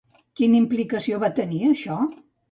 Quina 0.39 0.55
implicació 0.61 1.19
va 1.23 1.29
tenir, 1.39 1.59
això? 1.73 1.99